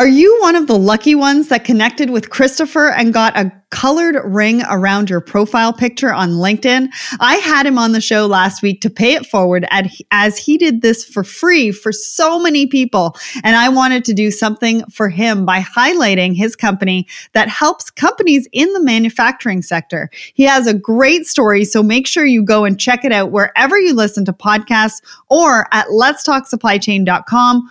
[0.00, 4.16] Are you one of the lucky ones that connected with Christopher and got a colored
[4.24, 6.88] ring around your profile picture on LinkedIn?
[7.20, 9.66] I had him on the show last week to pay it forward
[10.10, 13.14] as he did this for free for so many people.
[13.44, 18.48] And I wanted to do something for him by highlighting his company that helps companies
[18.52, 20.08] in the manufacturing sector.
[20.32, 23.78] He has a great story, so make sure you go and check it out wherever
[23.78, 27.70] you listen to podcasts or at letstalksupplychain.com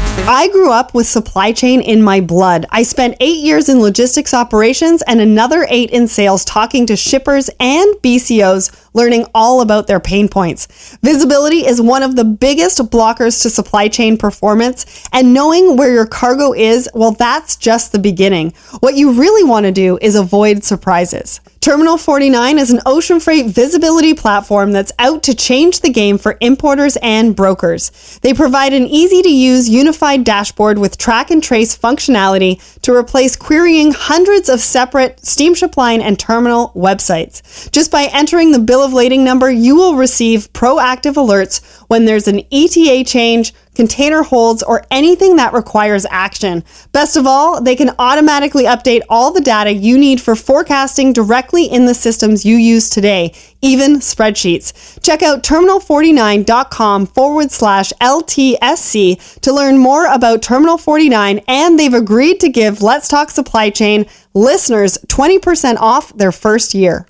[0.27, 2.65] I grew up with supply chain in my blood.
[2.69, 7.49] I spent eight years in logistics operations and another eight in sales talking to shippers
[7.59, 10.97] and BCOs, learning all about their pain points.
[11.01, 16.05] Visibility is one of the biggest blockers to supply chain performance, and knowing where your
[16.05, 18.53] cargo is, well, that's just the beginning.
[18.79, 21.41] What you really want to do is avoid surprises.
[21.61, 26.35] Terminal 49 is an ocean freight visibility platform that's out to change the game for
[26.41, 28.19] importers and brokers.
[28.23, 33.35] They provide an easy to use unified dashboard with track and trace functionality to replace
[33.35, 37.69] querying hundreds of separate steamship line and terminal websites.
[37.71, 42.27] Just by entering the bill of lading number, you will receive proactive alerts when there's
[42.27, 46.63] an ETA change, container holds, or anything that requires action.
[46.91, 51.65] Best of all, they can automatically update all the data you need for forecasting directly
[51.65, 55.01] in the systems you use today, even spreadsheets.
[55.03, 62.39] Check out terminal49.com forward slash LTSC to learn more about Terminal 49, and they've agreed
[62.39, 67.05] to give Let's Talk Supply Chain listeners 20% off their first year.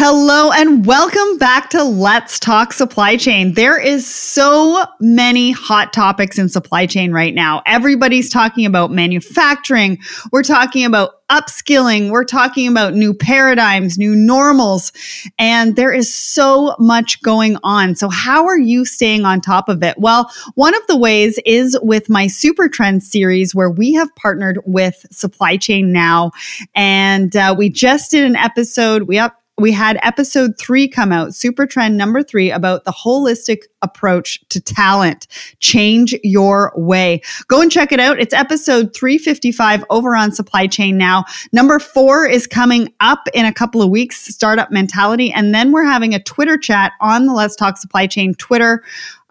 [0.00, 3.54] Hello and welcome back to Let's Talk Supply Chain.
[3.54, 7.62] There is so many hot topics in supply chain right now.
[7.66, 9.98] Everybody's talking about manufacturing.
[10.30, 12.10] We're talking about upskilling.
[12.12, 14.92] We're talking about new paradigms, new normals,
[15.36, 17.96] and there is so much going on.
[17.96, 19.98] So how are you staying on top of it?
[19.98, 24.60] Well, one of the ways is with my Super Trend series where we have partnered
[24.64, 26.30] with Supply Chain Now,
[26.76, 29.02] and uh, we just did an episode.
[29.02, 33.62] We up we had episode three come out, super trend number three, about the holistic
[33.82, 35.26] approach to talent.
[35.60, 37.20] Change your way.
[37.48, 38.20] Go and check it out.
[38.20, 41.24] It's episode 355 over on Supply Chain Now.
[41.52, 45.32] Number four is coming up in a couple of weeks, Startup Mentality.
[45.32, 48.82] And then we're having a Twitter chat on the Let's Talk Supply Chain Twitter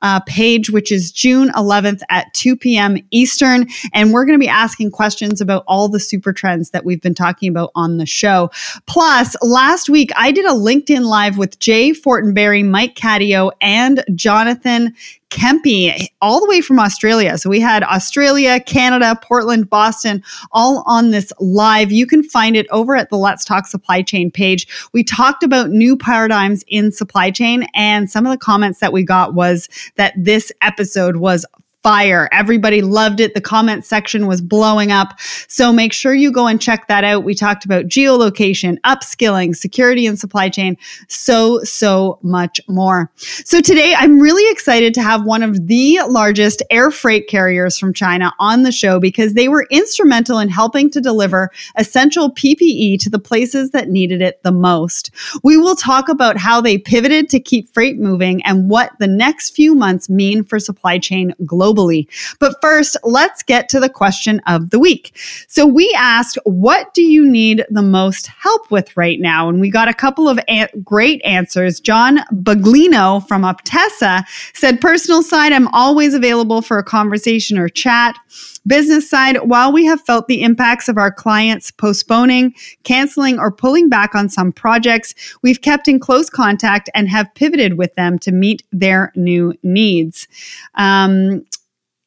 [0.01, 2.97] uh, page, which is June 11th at 2 p.m.
[3.11, 3.67] Eastern.
[3.93, 7.15] And we're going to be asking questions about all the super trends that we've been
[7.15, 8.51] talking about on the show.
[8.85, 14.93] Plus, last week I did a LinkedIn Live with Jay Fortenberry, Mike Cadio, and Jonathan
[15.29, 17.37] Kempe, all the way from Australia.
[17.37, 21.91] So we had Australia, Canada, Portland, Boston, all on this live.
[21.91, 24.67] You can find it over at the Let's Talk Supply Chain page.
[24.93, 29.03] We talked about new paradigms in supply chain, and some of the comments that we
[29.03, 31.45] got was that this episode was
[31.87, 32.27] fire.
[32.33, 33.33] Everybody loved it.
[33.33, 35.17] The comment section was blowing up.
[35.47, 37.23] So make sure you go and check that out.
[37.23, 40.75] We talked about geolocation, upskilling, security and supply chain,
[41.07, 43.09] so, so much more.
[43.15, 47.93] So today I'm really excited to have one of the largest air freight carriers from
[47.93, 53.09] China on the show because they were instrumental in helping to deliver essential PPE to
[53.09, 55.09] the places that needed it the most.
[55.41, 59.55] We will talk about how they pivoted to keep freight moving and what the next
[59.55, 62.07] few months mean for supply chain globally globally.
[62.39, 65.17] But first, let's get to the question of the week.
[65.47, 69.49] So we asked, what do you need the most help with right now?
[69.49, 71.79] And we got a couple of an- great answers.
[71.79, 74.23] John Baglino from Uptessa
[74.53, 78.17] said, personal side, I'm always available for a conversation or chat.
[78.65, 82.53] Business side, while we have felt the impacts of our clients postponing,
[82.83, 87.77] canceling, or pulling back on some projects, we've kept in close contact and have pivoted
[87.77, 90.27] with them to meet their new needs.
[90.75, 91.45] Um,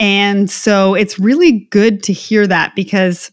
[0.01, 3.31] and so it's really good to hear that because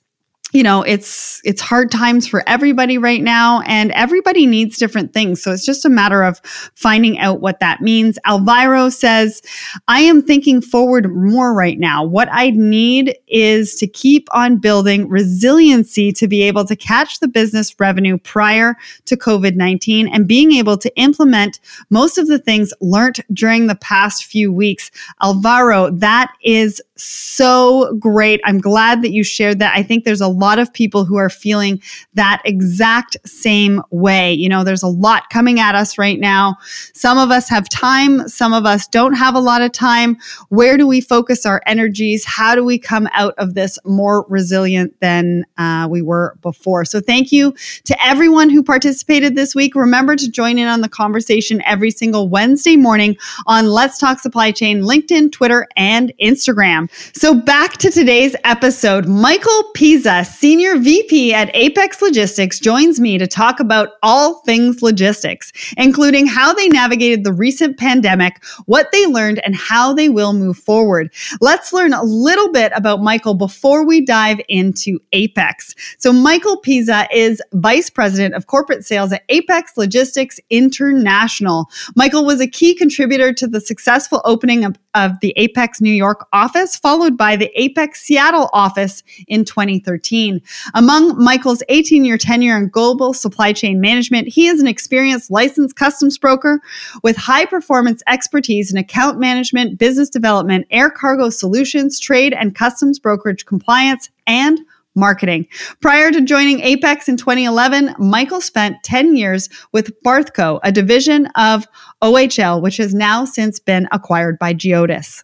[0.53, 5.41] you know it's it's hard times for everybody right now and everybody needs different things.
[5.41, 6.39] So it's just a matter of
[6.75, 8.17] finding out what that means.
[8.25, 9.41] Alvaro says
[9.87, 12.03] i am thinking forward more right now.
[12.03, 17.27] What i need is to keep on building resiliency to be able to catch the
[17.27, 21.59] business revenue prior to covid-19 and being able to implement
[21.89, 24.91] most of the things learnt during the past few weeks.
[25.21, 28.41] Alvaro that is so great.
[28.45, 29.75] I'm glad that you shared that.
[29.75, 31.81] I think there's a lot of people who are feeling
[32.13, 34.33] that exact same way.
[34.33, 36.57] You know, there's a lot coming at us right now.
[36.93, 40.17] Some of us have time, some of us don't have a lot of time.
[40.49, 42.25] Where do we focus our energies?
[42.25, 46.85] How do we come out of this more resilient than uh, we were before?
[46.85, 47.53] So, thank you
[47.85, 49.75] to everyone who participated this week.
[49.75, 54.51] Remember to join in on the conversation every single Wednesday morning on Let's Talk Supply
[54.51, 56.86] Chain, LinkedIn, Twitter, and Instagram.
[57.13, 59.07] So, back to today's episode.
[59.07, 65.51] Michael Pisa, Senior VP at Apex Logistics, joins me to talk about all things logistics,
[65.77, 70.57] including how they navigated the recent pandemic, what they learned, and how they will move
[70.57, 71.11] forward.
[71.41, 75.75] Let's learn a little bit about Michael before we dive into Apex.
[75.97, 81.67] So, Michael Pisa is Vice President of Corporate Sales at Apex Logistics International.
[81.95, 86.27] Michael was a key contributor to the successful opening of, of the Apex New York
[86.33, 90.41] office, followed by the Apex Seattle office in 2013.
[90.73, 95.75] Among Michael's 18 year tenure in global supply chain management, he is an experienced licensed
[95.75, 96.61] customs broker
[97.03, 102.99] with high performance expertise in account management, business development, air cargo solutions, trade and customs
[102.99, 104.59] brokerage compliance, and
[104.97, 105.47] marketing.
[105.79, 111.65] Prior to joining Apex in 2011, Michael spent 10 years with Barthco, a division of
[112.01, 115.23] OHL, which has now since been acquired by Geodis.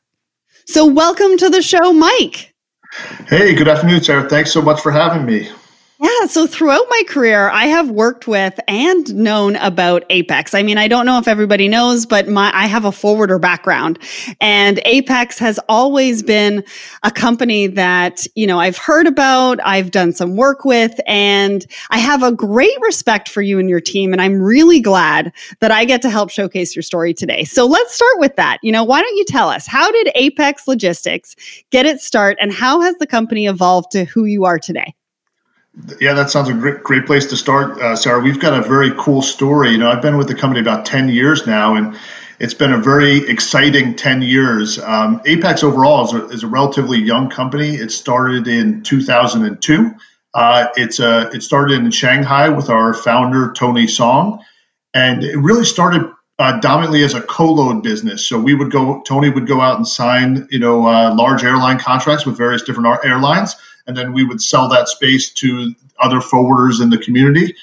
[0.65, 2.53] So, welcome to the show, Mike.
[3.27, 4.29] Hey, good afternoon, Sarah.
[4.29, 5.49] Thanks so much for having me.
[6.03, 6.25] Yeah.
[6.25, 10.53] So throughout my career, I have worked with and known about Apex.
[10.53, 13.99] I mean, I don't know if everybody knows, but my, I have a forwarder background
[14.41, 16.65] and Apex has always been
[17.03, 21.99] a company that, you know, I've heard about, I've done some work with, and I
[21.99, 24.11] have a great respect for you and your team.
[24.11, 27.45] And I'm really glad that I get to help showcase your story today.
[27.45, 28.57] So let's start with that.
[28.61, 31.37] You know, why don't you tell us how did Apex Logistics
[31.71, 34.93] get its start and how has the company evolved to who you are today?
[35.99, 38.19] Yeah, that sounds a great, great place to start, uh, Sarah.
[38.19, 39.71] We've got a very cool story.
[39.71, 41.97] You know, I've been with the company about 10 years now, and
[42.39, 44.77] it's been a very exciting 10 years.
[44.77, 47.75] Um, Apex overall is a, is a, relatively young company.
[47.75, 49.91] It started in 2002.
[50.35, 54.43] Uh, it's a, it started in Shanghai with our founder, Tony Song,
[54.93, 58.27] and it really started uh, dominantly as a co-load business.
[58.27, 61.79] So we would go, Tony would go out and sign, you know, uh, large airline
[61.79, 63.55] contracts with various different airlines
[63.87, 67.55] and then we would sell that space to other forwarders in the community.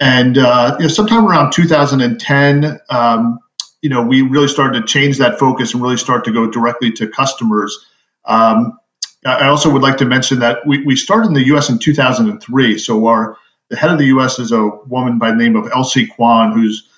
[0.00, 3.38] And uh, you know, sometime around 2010, um,
[3.82, 6.90] you know, we really started to change that focus and really start to go directly
[6.92, 7.86] to customers.
[8.24, 8.78] Um,
[9.24, 11.68] I also would like to mention that we, we started in the U.S.
[11.68, 12.78] in 2003.
[12.78, 13.36] So our
[13.68, 14.38] the head of the U.S.
[14.38, 16.88] is a woman by the name of Elsie Kwan, who's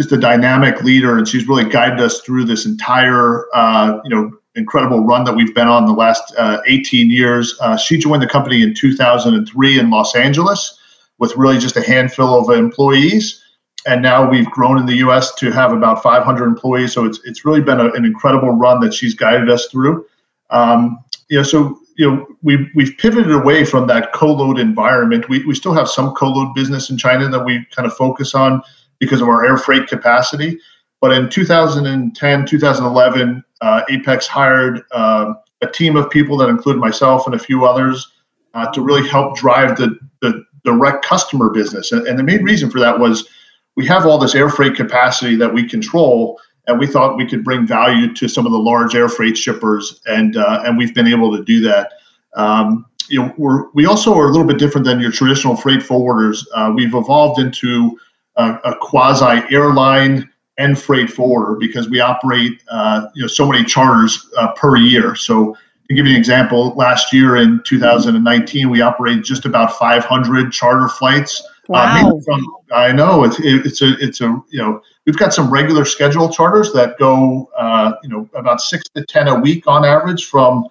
[0.00, 4.32] just a dynamic leader, and she's really guided us through this entire, uh, you know,
[4.54, 7.56] incredible run that we've been on the last uh, 18 years.
[7.60, 10.78] Uh, she joined the company in 2003 in Los Angeles
[11.18, 13.42] with really just a handful of employees.
[13.86, 16.92] And now we've grown in the US to have about 500 employees.
[16.92, 20.06] So it's, it's really been a, an incredible run that she's guided us through.
[20.50, 25.28] Um, you know, so you know, we've, we've pivoted away from that co-load environment.
[25.28, 28.62] We, we still have some co-load business in China that we kind of focus on
[28.98, 30.58] because of our air freight capacity.
[31.02, 37.26] But in 2010, 2011, uh, Apex hired uh, a team of people that included myself
[37.26, 38.12] and a few others
[38.54, 41.90] uh, to really help drive the, the direct customer business.
[41.90, 43.28] And, and, the main reason for that was
[43.74, 47.42] we have all this air freight capacity that we control, and we thought we could
[47.42, 51.08] bring value to some of the large air freight shippers, and uh, and we've been
[51.08, 51.94] able to do that.
[52.36, 55.80] Um, you know, we're, we also are a little bit different than your traditional freight
[55.80, 56.44] forwarders.
[56.54, 57.98] Uh, we've evolved into
[58.36, 63.64] a, a quasi airline and freight forwarder because we operate uh, you know so many
[63.64, 65.14] charters uh, per year.
[65.14, 65.56] So
[65.88, 70.88] to give you an example, last year in 2019 we operated just about 500 charter
[70.88, 71.42] flights.
[71.42, 72.10] Uh, wow.
[72.16, 75.84] Uh, from, I know it's it's a it's a you know we've got some regular
[75.84, 80.26] schedule charters that go uh, you know about six to ten a week on average
[80.26, 80.68] from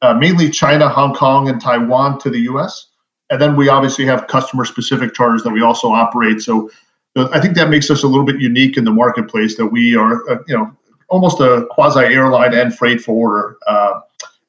[0.00, 2.86] uh, mainly China, Hong Kong, and Taiwan to the U.S.
[3.30, 6.40] And then we obviously have customer specific charters that we also operate.
[6.40, 6.70] So
[7.16, 9.96] so I think that makes us a little bit unique in the marketplace that we
[9.96, 10.70] are, uh, you know,
[11.08, 13.56] almost a quasi airline and freight forwarder.
[13.66, 14.00] Uh,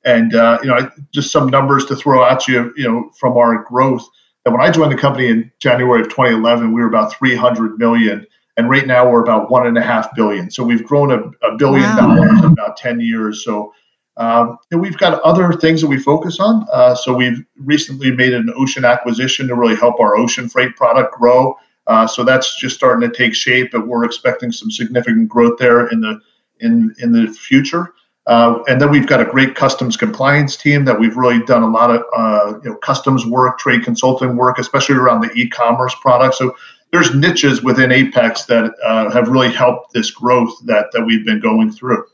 [0.06, 3.64] and uh, you know, just some numbers to throw at you, you know, from our
[3.64, 4.06] growth.
[4.46, 8.26] That when I joined the company in January of 2011, we were about 300 million,
[8.56, 10.50] and right now we're about one and a half billion.
[10.50, 12.16] So we've grown a, a billion wow.
[12.16, 13.44] dollars in about 10 years.
[13.44, 13.74] So
[14.20, 16.68] um, and we've got other things that we focus on.
[16.74, 21.16] Uh, so we've recently made an ocean acquisition to really help our ocean freight product
[21.16, 21.58] grow.
[21.90, 25.88] Uh, so that's just starting to take shape, and we're expecting some significant growth there
[25.88, 26.20] in the
[26.60, 27.94] in in the future.
[28.28, 31.68] Uh, and then we've got a great customs compliance team that we've really done a
[31.68, 36.38] lot of uh, you know customs work, trade consulting work, especially around the e-commerce products.
[36.38, 36.56] So
[36.92, 41.40] there's niches within Apex that uh, have really helped this growth that that we've been
[41.40, 42.06] going through.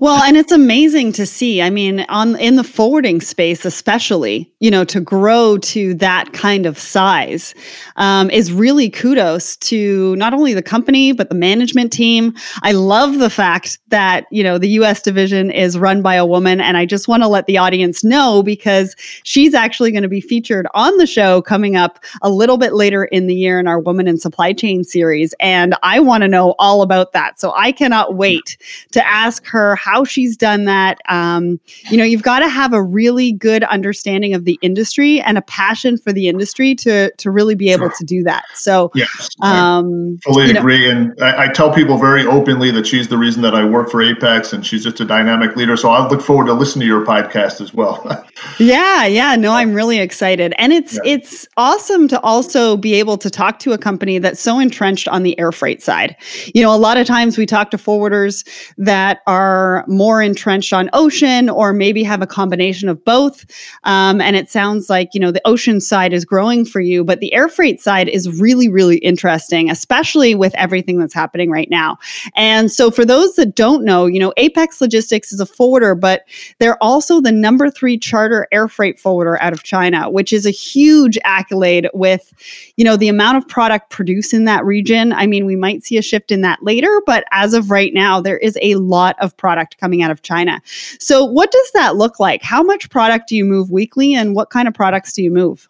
[0.00, 1.62] Well, and it's amazing to see.
[1.62, 6.66] I mean, on in the forwarding space, especially, you know, to grow to that kind
[6.66, 7.54] of size
[7.96, 12.34] um, is really kudos to not only the company but the management team.
[12.62, 15.00] I love the fact that you know the U.S.
[15.00, 18.42] division is run by a woman, and I just want to let the audience know
[18.42, 22.74] because she's actually going to be featured on the show coming up a little bit
[22.74, 26.28] later in the year in our Woman in Supply Chain series, and I want to
[26.28, 27.40] know all about that.
[27.40, 28.58] So I cannot wait
[28.90, 30.98] to ask her her, how she's done that.
[31.08, 35.38] Um, you know, you've got to have a really good understanding of the industry and
[35.38, 38.44] a passion for the industry to to really be able to do that.
[38.54, 40.86] So, yes, um, I fully agree.
[40.86, 43.90] Know, and I, I, tell people very openly that she's the reason that I work
[43.90, 45.76] for Apex, and she's just a dynamic leader.
[45.76, 48.26] So I look forward to listening to your podcast as well.
[48.58, 49.36] yeah, yeah.
[49.36, 51.14] No, I'm really excited, and it's yeah.
[51.14, 55.22] it's awesome to also be able to talk to a company that's so entrenched on
[55.22, 56.16] the air freight side.
[56.54, 58.46] You know, a lot of times we talk to forwarders
[58.78, 63.44] that are are more entrenched on ocean or maybe have a combination of both.
[63.84, 67.20] Um, and it sounds like, you know, the ocean side is growing for you, but
[67.20, 71.98] the air freight side is really, really interesting, especially with everything that's happening right now.
[72.34, 76.22] And so for those that don't know, you know, Apex Logistics is a forwarder, but
[76.58, 80.50] they're also the number three charter air freight forwarder out of China, which is a
[80.50, 82.32] huge accolade with,
[82.76, 85.12] you know, the amount of product produced in that region.
[85.12, 88.20] I mean, we might see a shift in that later, but as of right now,
[88.20, 90.62] there is a lot of product coming out of China.
[91.00, 92.42] So, what does that look like?
[92.42, 95.68] How much product do you move weekly, and what kind of products do you move?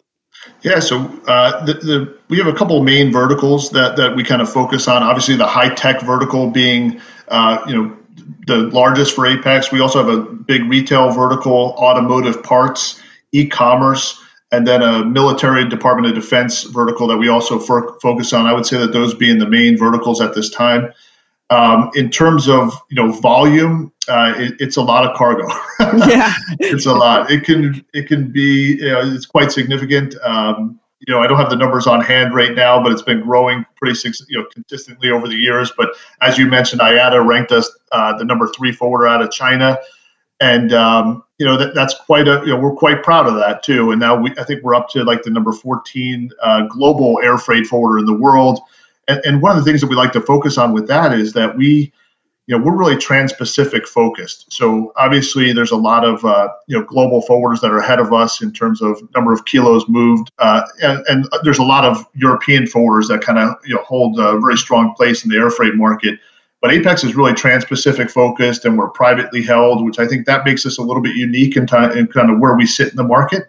[0.61, 4.41] Yeah, so uh, the, the, we have a couple main verticals that, that we kind
[4.41, 5.01] of focus on.
[5.01, 7.97] Obviously, the high tech vertical being, uh, you know,
[8.45, 9.71] the largest for Apex.
[9.71, 13.01] We also have a big retail vertical, automotive parts,
[13.31, 18.45] e-commerce, and then a military Department of Defense vertical that we also focus on.
[18.45, 20.93] I would say that those being the main verticals at this time.
[21.49, 25.47] Um, in terms of you know volume, uh, it, it's a lot of cargo.
[26.07, 27.29] yeah, it's a lot.
[27.29, 30.15] It can it can be you know, it's quite significant.
[30.23, 33.21] Um, you know, I don't have the numbers on hand right now, but it's been
[33.21, 35.71] growing pretty you know consistently over the years.
[35.75, 35.89] But
[36.21, 39.77] as you mentioned, IATA ranked us uh, the number three forwarder out of China,
[40.39, 43.63] and um, you know that, that's quite a you know we're quite proud of that
[43.63, 43.91] too.
[43.91, 47.37] And now we I think we're up to like the number fourteen uh, global air
[47.37, 48.61] freight forwarder in the world.
[49.07, 51.33] And, and one of the things that we like to focus on with that is
[51.33, 51.91] that we,
[52.47, 54.51] you know, we're really trans-Pacific focused.
[54.51, 58.11] So obviously, there's a lot of uh, you know global forwarders that are ahead of
[58.13, 62.05] us in terms of number of kilos moved, uh, and, and, there's a lot of
[62.15, 65.49] European forwarders that kind of you know hold a very strong place in the air
[65.49, 66.19] freight market.
[66.61, 70.65] But Apex is really trans-Pacific focused, and we're privately held, which I think that makes
[70.65, 73.03] us a little bit unique in, t- in kind of where we sit in the
[73.03, 73.43] market.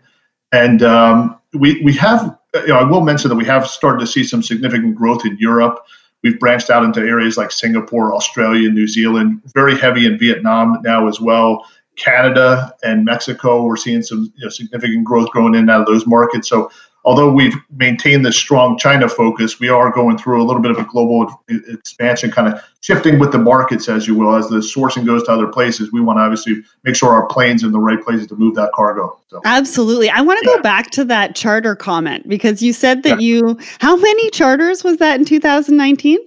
[0.51, 4.01] And um, we we have Uh, you know, I will mention that we have started
[4.01, 5.85] to see some significant growth in Europe.
[6.23, 11.07] We've branched out into areas like Singapore, Australia, New Zealand, very heavy in Vietnam now
[11.07, 11.67] as well.
[11.97, 16.07] Canada and Mexico, we're seeing some you know, significant growth growing in out of those
[16.07, 16.49] markets.
[16.49, 16.71] So
[17.05, 20.79] although we've maintained this strong China focus, we are going through a little bit of
[20.79, 24.35] a global expansion, kind of shifting with the markets, as you will.
[24.35, 27.63] As the sourcing goes to other places, we want to obviously make sure our planes
[27.63, 29.19] in the right places to move that cargo.
[29.29, 29.41] So.
[29.45, 30.11] Absolutely.
[30.11, 30.57] I want to yeah.
[30.57, 33.41] go back to that charter comment because you said that yeah.
[33.41, 36.19] you, how many charters was that in 2019?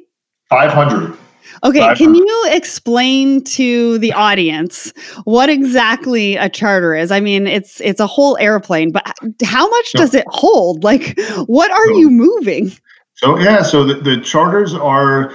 [0.50, 1.18] 500.
[1.64, 7.12] Okay, can you explain to the audience what exactly a charter is?
[7.12, 9.12] I mean, it's it's a whole airplane, but
[9.44, 10.84] how much does it hold?
[10.84, 12.72] Like, what are you moving?
[13.16, 15.34] So yeah, so the, the charters are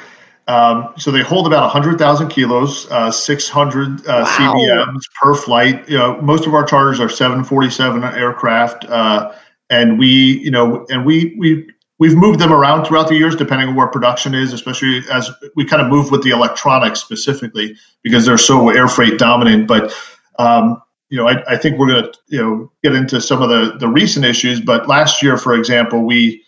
[0.48, 4.24] um, so they hold about 100,000 kilos, uh, 600 uh, wow.
[4.24, 5.88] CBMs per flight.
[5.88, 9.32] You know, most of our charters are 747 aircraft, uh,
[9.70, 11.71] and we, you know, and we we
[12.02, 15.64] we've moved them around throughout the years depending on where production is especially as we
[15.64, 19.68] kind of move with the electronics specifically because they're so air freight dominant.
[19.68, 19.94] But
[20.36, 23.48] um, you know I, I think we're going to you know get into some of
[23.48, 24.60] the the recent issues.
[24.60, 26.42] But last year for example we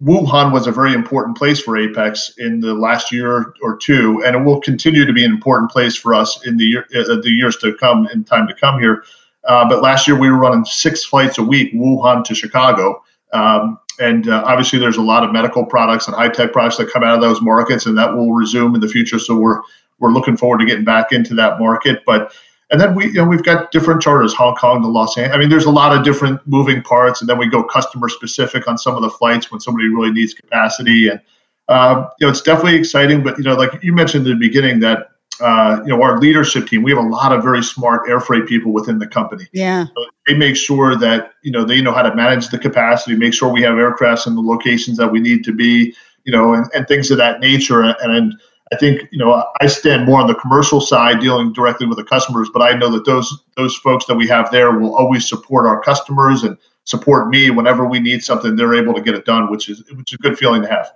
[0.00, 4.36] Wuhan was a very important place for Apex in the last year or two, and
[4.36, 7.30] it will continue to be an important place for us in the year, uh, the
[7.30, 9.04] years to come, in time to come here.
[9.44, 13.02] Uh, but last year we were running six flights a week, Wuhan to Chicago,
[13.34, 16.90] um, and uh, obviously, there's a lot of medical products and high tech products that
[16.90, 19.18] come out of those markets, and that will resume in the future.
[19.18, 19.60] So we're
[19.98, 22.02] we're looking forward to getting back into that market.
[22.06, 22.32] But
[22.70, 25.36] and then we you know we've got different charters, Hong Kong to Los Angeles.
[25.36, 28.66] I mean, there's a lot of different moving parts, and then we go customer specific
[28.66, 31.08] on some of the flights when somebody really needs capacity.
[31.08, 31.20] And
[31.68, 33.22] um, you know, it's definitely exciting.
[33.22, 35.09] But you know, like you mentioned in the beginning, that
[35.40, 38.46] uh, you know, our leadership team, we have a lot of very smart air freight
[38.46, 39.46] people within the company.
[39.52, 39.86] Yeah.
[39.86, 43.34] So they make sure that, you know, they know how to manage the capacity, make
[43.34, 45.94] sure we have aircrafts in the locations that we need to be,
[46.24, 47.82] you know, and, and things of that nature.
[47.82, 48.34] And, and
[48.72, 52.04] I think, you know, I stand more on the commercial side dealing directly with the
[52.04, 55.66] customers, but I know that those those folks that we have there will always support
[55.66, 59.50] our customers and support me whenever we need something, they're able to get it done,
[59.50, 60.90] which is which is a good feeling to have.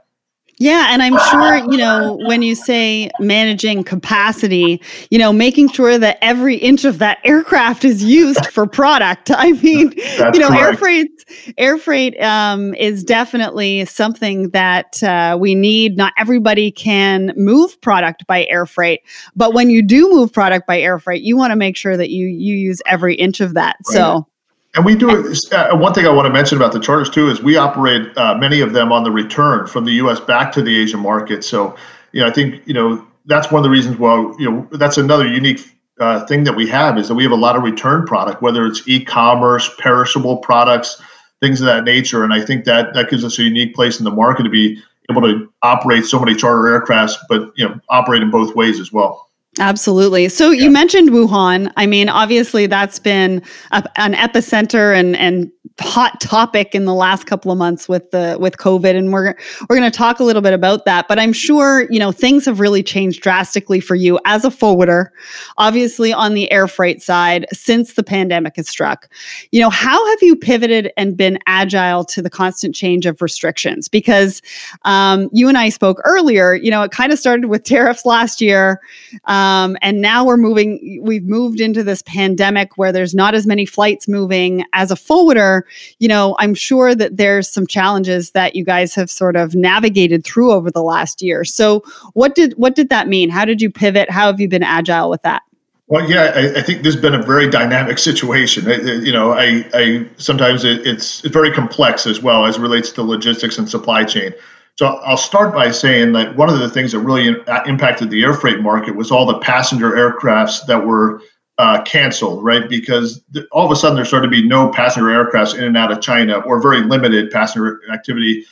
[0.59, 4.81] Yeah, and I'm sure, you know, when you say managing capacity,
[5.11, 9.31] you know, making sure that every inch of that aircraft is used for product.
[9.35, 10.63] I mean, That's you know, correct.
[10.63, 11.25] air freight
[11.59, 15.97] air freight um, is definitely something that uh, we need.
[15.97, 19.01] Not everybody can move product by air freight,
[19.35, 22.11] but when you do move product by air freight, you want to make sure that
[22.11, 23.77] you you use every inch of that.
[23.89, 23.95] Right.
[23.95, 24.29] So
[24.75, 27.43] and we do uh, one thing I want to mention about the charters too is
[27.43, 30.19] we operate uh, many of them on the return from the U.S.
[30.21, 31.45] back to the Asian market.
[31.45, 31.77] So,
[32.13, 34.99] you know, I think you know that's one of the reasons why you know that's
[34.99, 35.61] another unique
[36.01, 38.67] uh, thing that we have is that we have a lot of return product, whether
[38.67, 41.01] it's e-commerce, perishable products,
[41.41, 42.25] things of that nature.
[42.25, 44.83] And I think that that gives us a unique place in the market to be
[45.09, 48.93] able to operate so many charter aircrafts, but you know, operate in both ways as
[48.93, 49.31] well.
[49.61, 50.29] Absolutely.
[50.29, 50.65] So yeah.
[50.65, 51.73] you mentioned Wuhan.
[51.77, 57.27] I mean, obviously that's been a, an epicenter and and hot topic in the last
[57.27, 59.35] couple of months with the with COVID, and we're
[59.69, 61.07] we're going to talk a little bit about that.
[61.09, 65.13] But I'm sure you know things have really changed drastically for you as a forwarder,
[65.57, 69.09] obviously on the air freight side since the pandemic has struck.
[69.53, 73.89] You know, how have you pivoted and been agile to the constant change of restrictions?
[73.89, 74.43] Because
[74.85, 76.55] um, you and I spoke earlier.
[76.55, 78.81] You know, it kind of started with tariffs last year.
[79.27, 83.47] Um, um, and now we're moving, we've moved into this pandemic where there's not as
[83.47, 84.65] many flights moving.
[84.73, 85.67] As a forwarder,
[85.99, 90.25] you know, I'm sure that there's some challenges that you guys have sort of navigated
[90.25, 91.45] through over the last year.
[91.45, 91.83] So
[92.15, 93.29] what did what did that mean?
[93.29, 94.09] How did you pivot?
[94.11, 95.43] How have you been agile with that?
[95.89, 98.65] Well, yeah, I, I, think has been a very dynamic situation.
[99.05, 103.03] you know, I, I sometimes it, it's, it's very complex as well as relates to
[103.03, 104.33] logistics and supply chain.
[104.77, 108.25] So I'll start by saying that one of the things that really uh, impacted the
[108.25, 111.21] air freight market was all the passenger aircrafts that were
[111.59, 112.69] uh, canceled, right?
[112.69, 115.77] Because th- all of a sudden there started to be no passenger aircrafts in and
[115.77, 118.45] out of China or very limited passenger activity.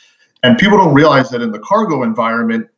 [0.43, 2.69] And people don't realize that in the cargo environment,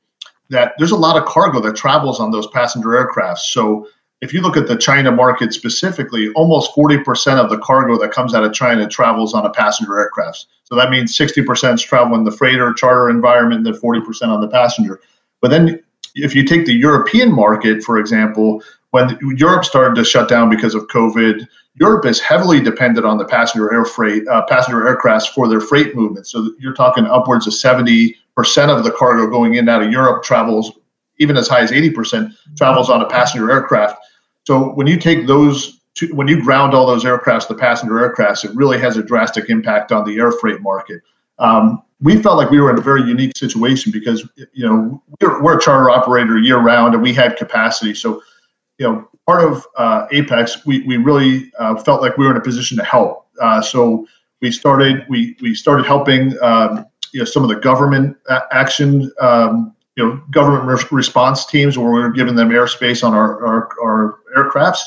[0.49, 3.51] that there's a lot of cargo that travels on those passenger aircrafts.
[3.51, 3.87] So
[4.21, 8.33] if you look at the China market specifically, almost 40% of the cargo that comes
[8.33, 10.47] out of China travels on a passenger aircraft.
[10.63, 14.47] So that means 60% is traveling the freighter charter environment, and then 40% on the
[14.47, 14.99] passenger.
[15.41, 15.83] But then
[16.15, 20.73] if you take the European market, for example, when Europe started to shut down because
[20.73, 25.49] of COVID, Europe is heavily dependent on the passenger air freight, uh, passenger aircrafts for
[25.49, 26.25] their freight movement.
[26.25, 28.15] So you're talking upwards of 70%
[28.69, 30.71] of the cargo going in and out of Europe travels
[31.17, 33.97] even as high as 80% travels on a passenger aircraft.
[34.43, 38.45] So when you take those, two, when you ground all those aircrafts, the passenger aircrafts,
[38.45, 41.01] it really has a drastic impact on the air freight market.
[41.39, 45.41] Um, we felt like we were in a very unique situation because you know we're,
[45.41, 47.93] we're a charter operator year round and we had capacity.
[47.93, 48.21] So
[48.77, 52.37] you know part of uh, Apex, we we really uh, felt like we were in
[52.37, 53.27] a position to help.
[53.41, 54.07] Uh, so
[54.41, 58.17] we started we we started helping um, you know some of the government
[58.51, 63.13] action um, you know government re- response teams where we were giving them airspace on
[63.13, 64.79] our, our, our aircrafts.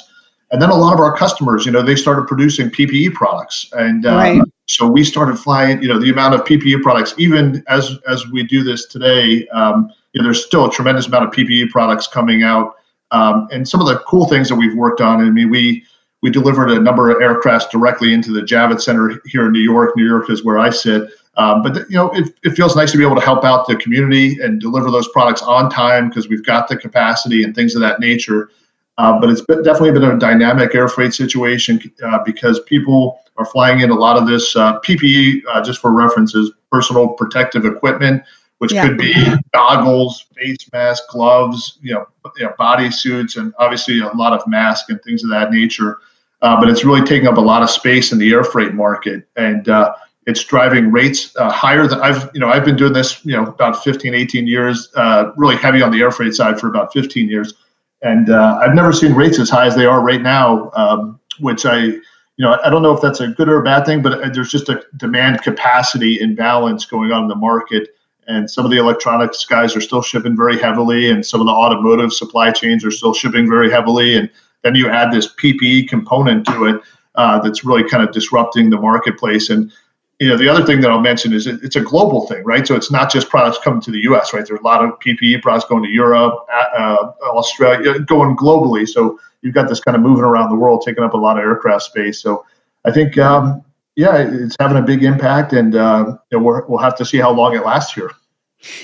[0.51, 3.71] And then a lot of our customers you know they started producing ppe products.
[3.73, 4.43] And uh, right.
[4.67, 7.15] so we started flying you know the amount of ppe products.
[7.19, 11.25] Even as as we do this today um, you know, there's still a tremendous amount
[11.25, 12.75] of ppe products coming out.
[13.11, 15.83] Um, and some of the cool things that we've worked on i mean we
[16.21, 19.97] we delivered a number of aircrafts directly into the javits center here in new york.
[19.97, 22.99] New york is where i sit um, but you know, it, it feels nice to
[22.99, 26.45] be able to help out the community and deliver those products on time because we've
[26.45, 28.51] got the capacity and things of that nature.
[28.99, 33.47] Uh, but it's been, definitely been a dynamic air freight situation uh, because people are
[33.47, 38.21] flying in a lot of this uh, PPE, uh, just for references, personal protective equipment,
[38.59, 38.85] which yeah.
[38.85, 39.15] could be
[39.55, 42.05] goggles, face masks, gloves, you know,
[42.37, 45.99] you know body suits, and obviously a lot of masks and things of that nature.
[46.43, 49.29] Uh, but it's really taking up a lot of space in the air freight market.
[49.37, 49.95] And uh,
[50.29, 53.47] it's driving rates uh, higher than I've, you know, I've been doing this, you know,
[53.47, 57.31] about 15, 18 years, uh, really heavy on the air freight side for about 15
[57.31, 57.55] years.
[58.03, 61.65] And uh, I've never seen rates as high as they are right now, um, which
[61.65, 62.03] I, you
[62.37, 64.51] know, I don't know if that's a good or a bad thing, but uh, there's
[64.51, 67.97] just a demand capacity imbalance going on in the market.
[68.27, 71.55] And some of the electronics guys are still shipping very heavily, and some of the
[71.55, 74.15] automotive supply chains are still shipping very heavily.
[74.15, 74.29] And
[74.63, 76.83] then you add this PPE component to it
[77.15, 79.49] uh, that's really kind of disrupting the marketplace.
[79.49, 79.73] And
[80.21, 82.67] you know, the other thing that I'll mention is it, it's a global thing, right?
[82.67, 84.45] So it's not just products coming to the U.S., right?
[84.45, 86.45] There's a lot of PPE products going to Europe,
[86.77, 88.87] uh, Australia, going globally.
[88.89, 91.45] So you've got this kind of moving around the world, taking up a lot of
[91.45, 92.21] aircraft space.
[92.21, 92.45] So
[92.85, 96.79] I think, um, yeah, it's having a big impact, and uh, you know, we will
[96.79, 98.11] have to see how long it lasts here.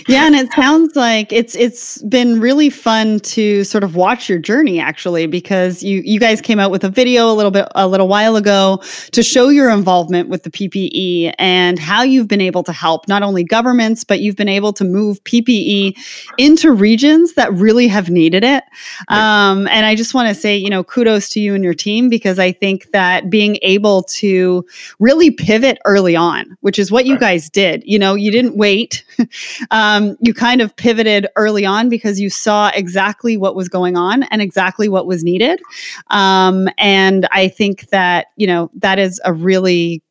[0.07, 4.39] Yeah, and it sounds like it's it's been really fun to sort of watch your
[4.39, 7.89] journey actually because you you guys came out with a video a little bit a
[7.89, 12.63] little while ago to show your involvement with the PPE and how you've been able
[12.63, 15.99] to help not only governments but you've been able to move PPE
[16.39, 18.63] into regions that really have needed it.
[19.09, 22.09] Um, and I just want to say, you know, kudos to you and your team
[22.09, 24.65] because I think that being able to
[25.01, 27.83] really pivot early on, which is what you guys did.
[27.85, 29.05] You know, you didn't wait.
[29.71, 34.25] um, you kind of pivoted early on because you saw exactly what was going on
[34.25, 35.61] and exactly what was needed.
[36.11, 40.03] Um, and I think that, you know, that is a really,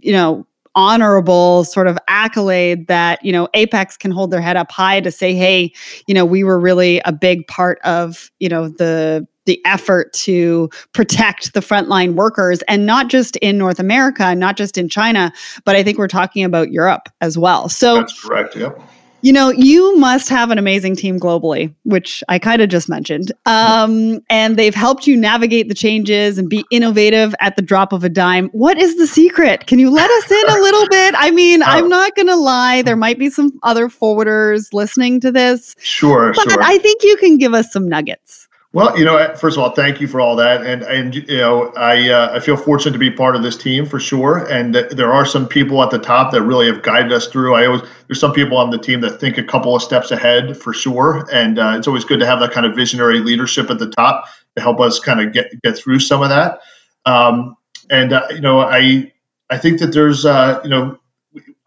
[0.00, 4.70] you know, honorable sort of accolade that you know apex can hold their head up
[4.70, 5.72] high to say hey
[6.06, 10.68] you know we were really a big part of you know the the effort to
[10.92, 15.32] protect the frontline workers and not just in North America, not just in China,
[15.64, 17.70] but I think we're talking about Europe as well.
[17.70, 18.54] So That's correct.
[18.54, 18.78] Yep.
[19.22, 23.32] You know, you must have an amazing team globally, which I kind of just mentioned.
[23.46, 28.04] Um, and they've helped you navigate the changes and be innovative at the drop of
[28.04, 28.48] a dime.
[28.50, 29.66] What is the secret?
[29.66, 31.14] Can you let us in a little bit?
[31.18, 31.88] I mean, I'm oh.
[31.88, 35.74] not going to lie, there might be some other forwarders listening to this.
[35.80, 36.62] Sure, but sure.
[36.62, 38.47] I think you can give us some nuggets.
[38.74, 41.72] Well, you know, first of all, thank you for all that, and and you know,
[41.74, 44.46] I uh, I feel fortunate to be part of this team for sure.
[44.52, 47.54] And there are some people at the top that really have guided us through.
[47.54, 50.54] I always there's some people on the team that think a couple of steps ahead
[50.54, 53.78] for sure, and uh, it's always good to have that kind of visionary leadership at
[53.78, 56.60] the top to help us kind of get get through some of that.
[57.06, 57.56] Um,
[57.88, 59.10] and uh, you know, I
[59.48, 60.98] I think that there's uh, you know,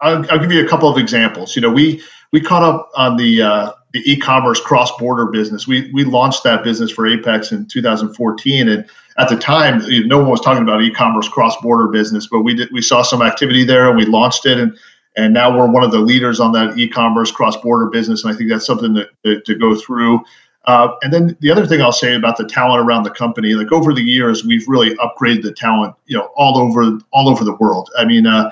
[0.00, 1.56] I'll, I'll, give you a couple of examples.
[1.56, 5.66] You know, we we caught up on the uh, the e-commerce cross-border business.
[5.66, 10.28] We we launched that business for Apex in 2014, and at the time, no one
[10.28, 13.96] was talking about e-commerce cross-border business, but we did we saw some activity there, and
[13.96, 14.76] we launched it, and
[15.16, 18.48] and now we're one of the leaders on that e-commerce cross-border business, and I think
[18.48, 20.24] that's something to, to go through.
[20.64, 23.72] Uh, and then the other thing I'll say about the talent around the company, like
[23.72, 27.56] over the years, we've really upgraded the talent, you know, all over all over the
[27.56, 27.90] world.
[27.98, 28.50] I mean, uh,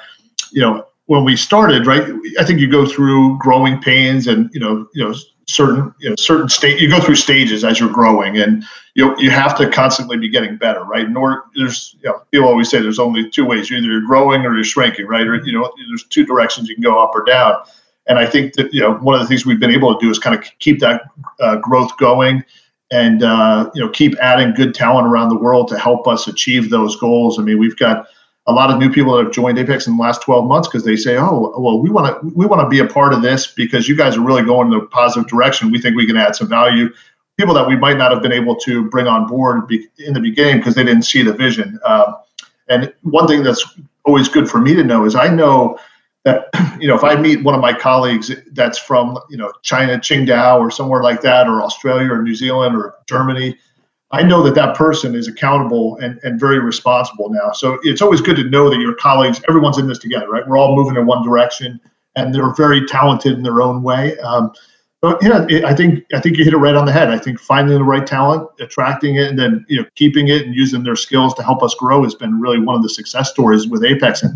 [0.50, 2.04] you know, when we started, right?
[2.38, 5.12] I think you go through growing pains and you know, you know,
[5.48, 8.62] certain you know certain state you go through stages as you're growing, and
[8.94, 11.08] you you have to constantly be getting better, right?
[11.16, 14.46] Order, there's you know, people always say there's only two ways: you're either you're growing
[14.46, 15.26] or you're shrinking, right?
[15.26, 17.56] Or you know, there's two directions you can go up or down.
[18.06, 20.12] And I think that you know one of the things we've been able to do
[20.12, 21.02] is kind of keep that
[21.40, 22.44] uh, growth going
[22.92, 26.70] and uh, you know keep adding good talent around the world to help us achieve
[26.70, 27.36] those goals.
[27.36, 28.06] I mean, we've got
[28.50, 30.84] a lot of new people that have joined Apex in the last 12 months because
[30.84, 33.46] they say, "Oh, well, we want to we want to be a part of this
[33.46, 35.70] because you guys are really going in the positive direction.
[35.70, 36.90] We think we can add some value."
[37.38, 40.58] People that we might not have been able to bring on board in the beginning
[40.58, 41.78] because they didn't see the vision.
[41.86, 42.16] Um,
[42.68, 43.64] and one thing that's
[44.04, 45.78] always good for me to know is I know
[46.24, 46.48] that
[46.80, 50.58] you know if I meet one of my colleagues that's from you know China, Qingdao,
[50.58, 53.56] or somewhere like that, or Australia, or New Zealand, or Germany
[54.12, 57.52] I know that that person is accountable and, and very responsible now.
[57.52, 60.46] So it's always good to know that your colleagues, everyone's in this together, right?
[60.46, 61.80] We're all moving in one direction,
[62.16, 64.18] and they're very talented in their own way.
[64.18, 64.52] Um,
[65.00, 67.08] but yeah, it, I think I think you hit it right on the head.
[67.08, 70.54] I think finding the right talent, attracting it, and then you know keeping it and
[70.54, 73.66] using their skills to help us grow has been really one of the success stories
[73.66, 74.22] with Apex.
[74.22, 74.34] And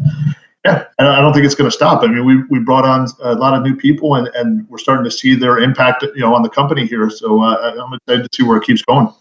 [0.64, 2.02] yeah, I don't think it's going to stop.
[2.02, 5.04] I mean, we we brought on a lot of new people, and, and we're starting
[5.04, 7.10] to see their impact, you know, on the company here.
[7.10, 9.12] So uh, I'm excited to see where it keeps going.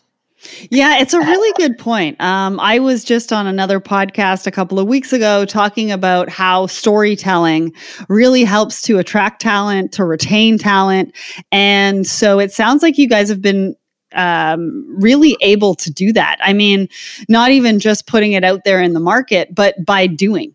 [0.69, 2.19] Yeah, it's a really good point.
[2.21, 6.67] Um, I was just on another podcast a couple of weeks ago talking about how
[6.67, 7.73] storytelling
[8.10, 11.15] really helps to attract talent, to retain talent.
[11.51, 13.75] And so it sounds like you guys have been
[14.13, 16.38] um, really able to do that.
[16.41, 16.88] I mean,
[17.29, 20.53] not even just putting it out there in the market, but by doing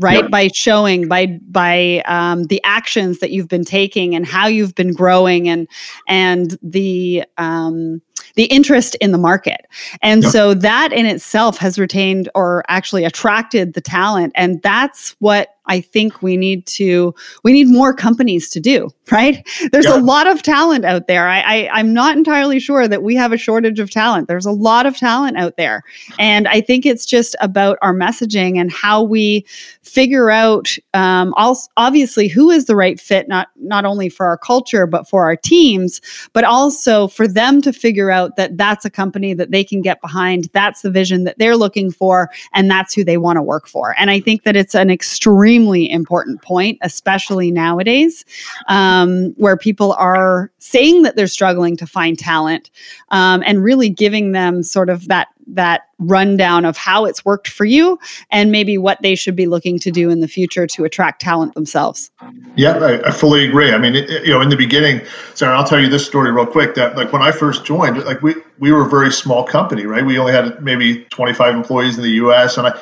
[0.00, 0.30] right yep.
[0.30, 4.92] by showing by by um, the actions that you've been taking and how you've been
[4.92, 5.68] growing and
[6.08, 8.00] and the um,
[8.34, 9.66] the interest in the market
[10.02, 10.32] and yep.
[10.32, 15.80] so that in itself has retained or actually attracted the talent and that's what I
[15.80, 19.48] think we need to we need more companies to do, right?
[19.70, 19.96] There's yeah.
[19.96, 21.28] a lot of talent out there.
[21.28, 24.26] I, I I'm not entirely sure that we have a shortage of talent.
[24.26, 25.84] There's a lot of talent out there.
[26.18, 29.46] And I think it's just about our messaging and how we
[29.82, 34.38] figure out um, also, obviously who is the right fit, not not only for our
[34.38, 36.00] culture, but for our teams,
[36.32, 40.00] but also for them to figure out that that's a company that they can get
[40.00, 40.48] behind.
[40.52, 43.94] That's the vision that they're looking for, and that's who they want to work for.
[43.98, 48.24] And I think that it's an extremely important point, especially nowadays,
[48.68, 52.70] um, where people are saying that they're struggling to find talent
[53.10, 57.64] um, and really giving them sort of that that rundown of how it's worked for
[57.64, 57.98] you
[58.30, 61.54] and maybe what they should be looking to do in the future to attract talent
[61.54, 62.10] themselves.
[62.56, 63.72] Yeah, I, I fully agree.
[63.72, 65.02] I mean, it, you know, in the beginning,
[65.34, 66.74] Sarah, I'll tell you this story real quick.
[66.74, 70.04] That like when I first joined, like we we were a very small company, right?
[70.04, 72.56] We only had maybe 25 employees in the U.S.
[72.56, 72.80] and I,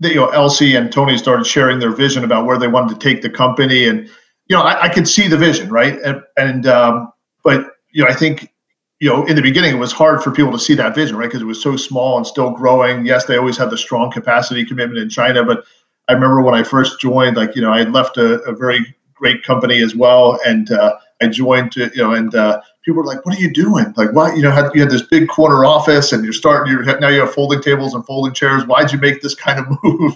[0.00, 3.22] you know, Elsie and Tony started sharing their vision about where they wanted to take
[3.22, 4.08] the company, and
[4.48, 5.98] you know, I, I could see the vision, right?
[6.02, 7.12] And, and um,
[7.42, 8.53] but you know, I think
[9.00, 11.26] you know, in the beginning, it was hard for people to see that vision, right?
[11.26, 13.04] Because it was so small and still growing.
[13.04, 15.64] Yes, they always had the strong capacity commitment in China, but
[16.08, 18.94] I remember when I first joined, like, you know, I had left a, a very
[19.14, 23.06] great company as well, and uh, I joined, to, you know, and uh, people were
[23.06, 23.92] like, "What are you doing?
[23.96, 24.34] Like, why?
[24.34, 26.72] You know, had, you had this big corner office, and you're starting.
[26.72, 28.66] You're now you have folding tables and folding chairs.
[28.66, 30.14] Why'd you make this kind of move?"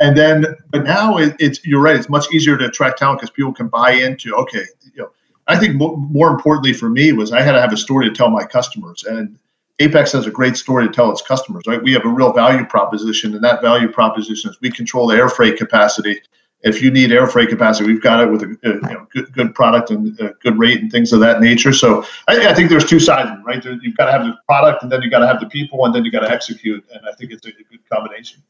[0.00, 1.96] And then, but now it, it's you're right.
[1.96, 4.34] It's much easier to attract talent because people can buy into.
[4.34, 5.10] Okay, you know,
[5.50, 8.14] I think more, more importantly for me was I had to have a story to
[8.14, 9.38] tell my customers, and
[9.80, 11.64] Apex has a great story to tell its customers.
[11.66, 15.16] Right, we have a real value proposition, and that value proposition is we control the
[15.16, 16.20] air freight capacity.
[16.62, 19.54] If you need air freight capacity, we've got it with a, you know, good, good
[19.54, 21.72] product and a good rate and things of that nature.
[21.72, 23.62] So I, I think there's two sides, right?
[23.62, 25.84] There, you've got to have the product, and then you've got to have the people,
[25.84, 26.84] and then you've got to execute.
[26.94, 28.42] And I think it's a, a good combination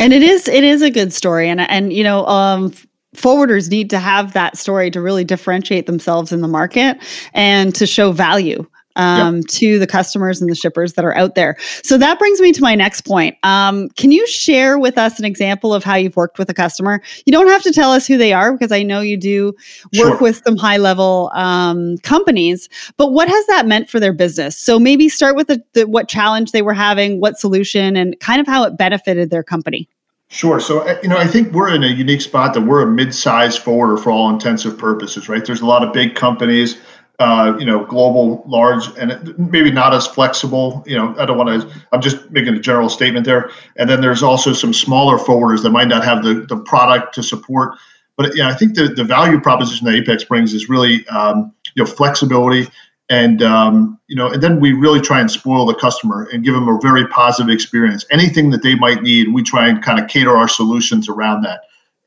[0.00, 2.72] and it is it is a good story and and you know um
[3.20, 6.98] forwarders need to have that story to really differentiate themselves in the market
[7.34, 8.66] and to show value
[8.98, 9.46] um, yep.
[9.46, 11.56] to the customers and the shippers that are out there.
[11.82, 13.36] So that brings me to my next point.
[13.44, 17.00] Um, can you share with us an example of how you've worked with a customer?
[17.24, 19.54] You don't have to tell us who they are because I know you do
[19.98, 20.18] work sure.
[20.18, 24.58] with some high level um, companies, but what has that meant for their business?
[24.58, 28.40] So maybe start with the, the, what challenge they were having, what solution, and kind
[28.40, 29.88] of how it benefited their company.
[30.28, 30.60] Sure.
[30.60, 33.60] So, uh, you know, I think we're in a unique spot that we're a mid-sized
[33.60, 35.44] forwarder for all intensive purposes, right?
[35.44, 36.76] There's a lot of big companies,
[37.18, 40.84] uh, you know, global, large, and maybe not as flexible.
[40.86, 41.82] You know, I don't want to.
[41.92, 43.50] I'm just making a general statement there.
[43.76, 47.22] And then there's also some smaller forwarders that might not have the the product to
[47.22, 47.78] support.
[48.18, 51.82] But yeah, I think the the value proposition that Apex brings is really um, you
[51.82, 52.68] know flexibility
[53.10, 56.54] and um, you know and then we really try and spoil the customer and give
[56.54, 58.04] them a very positive experience.
[58.10, 61.62] Anything that they might need we try and kind of cater our solutions around that.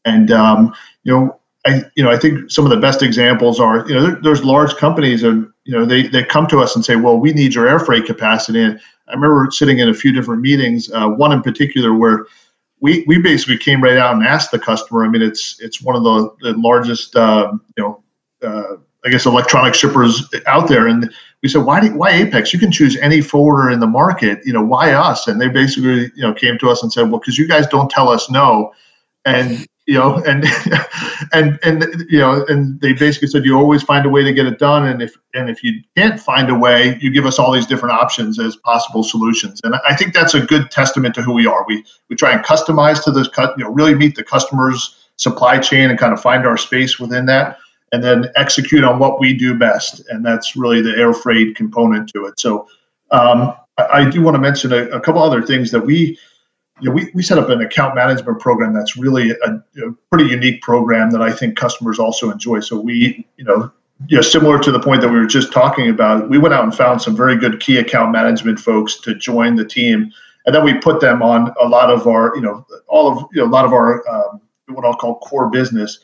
[0.05, 3.87] And um, you know I you know I think some of the best examples are
[3.87, 6.85] you know there, there's large companies and you know they they come to us and
[6.85, 8.61] say well we need your air freight capacity.
[8.61, 12.25] And I remember sitting in a few different meetings uh, one in particular where
[12.79, 15.03] we we basically came right out and asked the customer.
[15.03, 18.03] I mean it's it's one of the, the largest uh, you know
[18.43, 20.87] uh, I guess electronic shippers out there.
[20.87, 21.11] And
[21.41, 22.53] we said, why do, why Apex?
[22.53, 24.39] You can choose any forwarder in the market.
[24.45, 25.27] You know, why us?
[25.27, 27.89] And they basically you know came to us and said, well, because you guys don't
[27.89, 28.71] tell us no,
[29.25, 30.45] and you know, and
[31.33, 34.45] and and you know, and they basically said you always find a way to get
[34.45, 34.87] it done.
[34.87, 37.95] And if and if you can't find a way, you give us all these different
[37.95, 39.59] options as possible solutions.
[39.63, 41.65] And I think that's a good testament to who we are.
[41.67, 45.57] We we try and customize to this cut, you know, really meet the customer's supply
[45.57, 47.57] chain and kind of find our space within that
[47.91, 50.01] and then execute on what we do best.
[50.09, 52.39] And that's really the air freight component to it.
[52.39, 52.67] So
[53.11, 56.17] um, I, I, do want to mention a, a, couple other things that we,
[56.79, 59.51] you know, we, we set up an account management program that's really a,
[59.85, 62.61] a, pretty unique program that I think customers also enjoy.
[62.61, 63.71] So we, you know,
[64.07, 66.63] you know, similar to the point that we were just talking about, we went out
[66.63, 70.11] and found some very good key account management folks to join the team,
[70.45, 73.41] and then we put them on a lot of our, you know, all of you
[73.41, 75.99] know, a lot of our um, what I'll call core business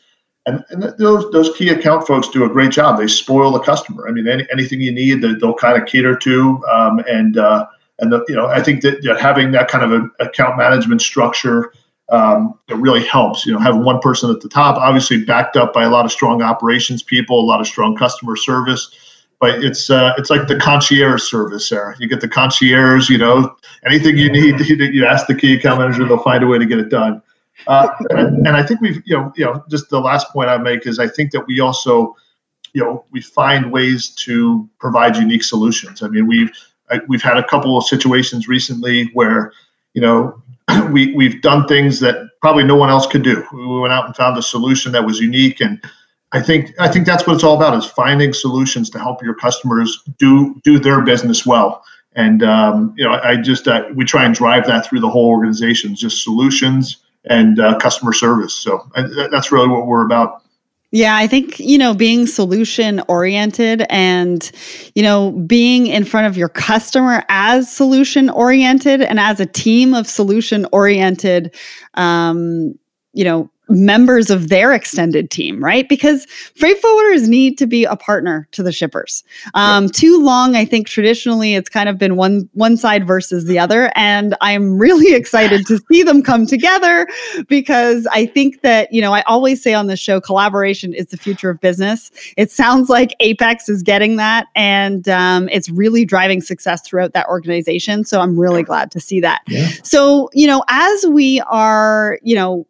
[0.47, 2.97] and, and those those key account folks do a great job.
[2.97, 4.07] They spoil the customer.
[4.07, 6.65] I mean, any, anything you need, they, will kind of cater to.
[6.71, 7.67] Um, and uh,
[7.99, 10.57] and the, you know, I think that you know, having that kind of an account
[10.57, 11.71] management structure
[12.09, 13.45] um, it really helps.
[13.45, 16.11] You know, having one person at the top, obviously backed up by a lot of
[16.11, 18.89] strong operations people, a lot of strong customer service.
[19.39, 21.95] But it's uh, it's like the concierge service, Sarah.
[21.99, 23.09] You get the concierge.
[23.09, 23.55] You know,
[23.85, 26.79] anything you need, you ask the key account manager, they'll find a way to get
[26.79, 27.21] it done.
[27.65, 30.85] Uh, and, I think we've, you know, you know, just the last point I make
[30.85, 32.15] is I think that we also,
[32.73, 36.03] you know, we find ways to provide unique solutions.
[36.03, 36.51] I mean, we've
[37.07, 39.51] we've had a couple of situations recently where,
[39.93, 40.41] you know,
[40.91, 43.43] we we've done things that probably no one else could do.
[43.51, 45.81] We went out and found a solution that was unique, and
[46.31, 49.35] I think I think that's what it's all about: is finding solutions to help your
[49.35, 51.83] customers do do their business well.
[52.13, 55.09] And um, you know, I, I just uh, we try and drive that through the
[55.09, 56.97] whole organization, just solutions
[57.29, 58.53] and uh, customer service.
[58.53, 58.89] So
[59.31, 60.43] that's really what we're about.
[60.91, 64.49] Yeah, I think, you know, being solution oriented and,
[64.95, 69.93] you know, being in front of your customer as solution oriented and as a team
[69.93, 71.53] of solution oriented,
[71.95, 72.73] um,
[73.11, 75.87] you know, members of their extended team, right?
[75.89, 76.25] Because
[76.55, 79.23] freight forwarders need to be a partner to the shippers.
[79.53, 79.93] Um, yep.
[79.93, 83.91] Too long, I think traditionally it's kind of been one one side versus the other,
[83.95, 87.07] and I'm really excited to see them come together
[87.47, 91.17] because I think that you know I always say on the show, collaboration is the
[91.17, 92.11] future of business.
[92.37, 97.27] It sounds like Apex is getting that, and um, it's really driving success throughout that
[97.27, 98.05] organization.
[98.05, 99.41] So I'm really glad to see that.
[99.47, 99.67] Yeah.
[99.83, 102.65] So you know, as we are, you know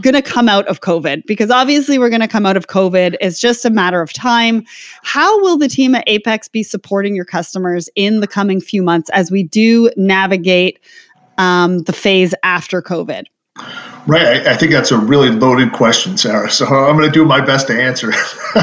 [0.00, 1.26] going to come out of COVID?
[1.26, 3.16] Because obviously we're going to come out of COVID.
[3.20, 4.64] It's just a matter of time.
[5.02, 9.10] How will the team at Apex be supporting your customers in the coming few months
[9.10, 10.80] as we do navigate
[11.38, 13.24] um, the phase after COVID?
[14.06, 14.46] Right.
[14.46, 16.50] I, I, think that's a really loaded question, Sarah.
[16.50, 18.10] So I'm going to do my best to answer.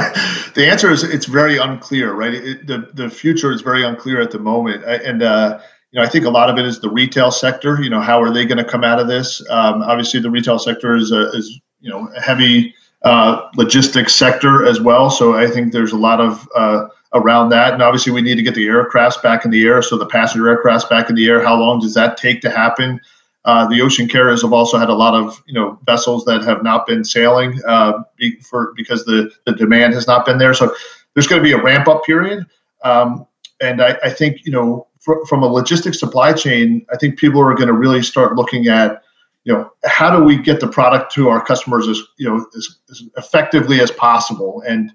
[0.55, 2.33] the answer is it's very unclear, right?
[2.33, 4.83] It, the, the future is very unclear at the moment.
[4.83, 5.59] And, uh,
[5.91, 7.81] you know, I think a lot of it is the retail sector.
[7.81, 9.41] You know, how are they going to come out of this?
[9.49, 12.73] Um, obviously, the retail sector is a, is you know a heavy
[13.03, 15.09] uh, logistics sector as well.
[15.09, 18.43] So I think there's a lot of uh, around that, and obviously we need to
[18.43, 19.81] get the aircrafts back in the air.
[19.81, 21.41] So the passenger aircrafts back in the air.
[21.41, 22.99] How long does that take to happen?
[23.45, 26.63] Uh, the ocean carriers have also had a lot of you know vessels that have
[26.63, 28.03] not been sailing uh,
[28.41, 30.53] for because the the demand has not been there.
[30.53, 30.75] So
[31.13, 32.45] there's going to be a ramp up period.
[32.83, 33.25] Um,
[33.61, 34.87] and I, I, think you know
[35.27, 39.01] from a logistics supply chain, I think people are going to really start looking at,
[39.43, 42.79] you know, how do we get the product to our customers as you know as,
[42.89, 44.63] as effectively as possible?
[44.67, 44.91] And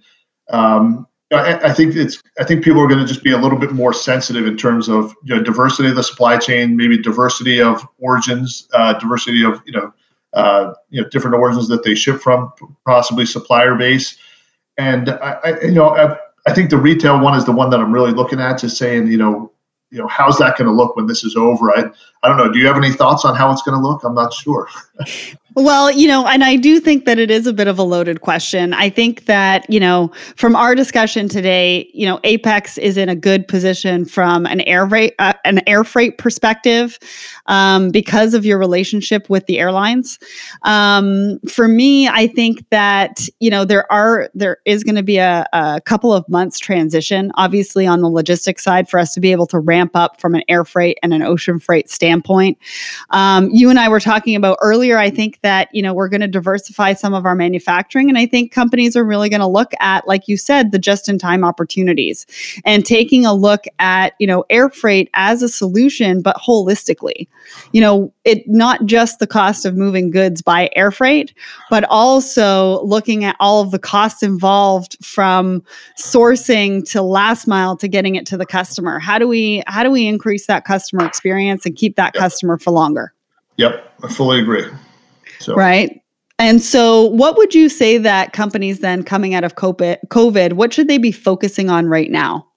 [0.51, 3.59] um, I, I, think it's I think people are going to just be a little
[3.59, 7.61] bit more sensitive in terms of you know diversity of the supply chain, maybe diversity
[7.61, 9.93] of origins, uh, diversity of you know
[10.35, 12.53] uh, you know different origins that they ship from,
[12.87, 14.19] possibly supplier base.
[14.77, 17.81] And I, I you know I, I think the retail one is the one that
[17.81, 19.52] I'm really looking at, just saying you know
[19.93, 21.71] you know, how's that going to look when this is over?
[21.71, 21.85] I,
[22.23, 22.51] I don't know.
[22.51, 24.03] Do you have any thoughts on how it's going to look?
[24.05, 24.69] I'm not sure.
[25.55, 28.23] Well, you know, and I do think that it is a bit of a loaded
[28.23, 28.73] question.
[28.73, 33.15] I think that, you know, from our discussion today, you know, Apex is in a
[33.15, 36.99] good position from an air rate, uh, an air freight perspective
[37.47, 40.19] um, because of your relationship with the airlines.
[40.63, 45.19] Um, for me, I think that, you know, there are, there is going to be
[45.19, 49.33] a, a couple of months transition, obviously on the logistics side for us to be
[49.33, 52.59] able to ramp up from an air freight and an ocean freight standpoint.
[53.11, 56.21] Um, you and I were talking about earlier, I think that, you know, we're going
[56.21, 58.09] to diversify some of our manufacturing.
[58.09, 61.09] And I think companies are really going to look at, like you said, the just
[61.09, 62.27] in time opportunities
[62.65, 67.29] and taking a look at, you know, air freight as a solution, but holistically.
[67.73, 71.35] You know, it not just the cost of moving goods by air freight,
[71.71, 75.63] but also looking at all of the costs involved from
[75.99, 78.99] sourcing to last mile to getting it to the customer.
[78.99, 82.21] How do we how do we increase that customer experience and keep that yep.
[82.21, 83.13] customer for longer?
[83.57, 84.65] Yep, I fully agree.
[85.41, 85.55] So.
[85.55, 86.03] Right.
[86.39, 90.89] And so, what would you say that companies then coming out of COVID, what should
[90.89, 92.49] they be focusing on right now?